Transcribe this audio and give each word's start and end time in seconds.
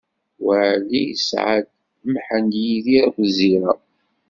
Waɛli 0.45 1.01
isɛa-d: 1.13 1.67
Mḥend, 2.13 2.51
Yidir 2.63 3.01
akked 3.07 3.25
Zira. 3.37 3.73